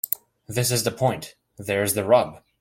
This 0.47 0.71
is 0.71 0.83
the 0.83 0.89
point. 0.89 1.35
There's 1.59 1.93
the 1.93 2.03
rub. 2.03 2.41